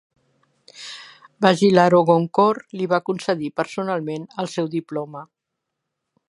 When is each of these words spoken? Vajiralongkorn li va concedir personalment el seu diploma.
Vajiralongkorn 1.45 2.73
li 2.79 2.87
va 2.95 3.01
concedir 3.11 3.53
personalment 3.61 4.27
el 4.45 4.51
seu 4.57 4.73
diploma. 4.79 5.23